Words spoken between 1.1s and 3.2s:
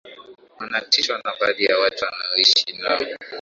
na baadhi ya watu wanaoishi nao